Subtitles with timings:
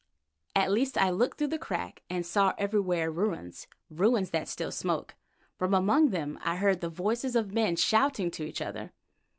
[0.55, 5.13] At least I looked through a crack and saw everywhere ruins—ruins that still smoke.
[5.59, 8.93] From among them I heard the voices of men shouting to each other.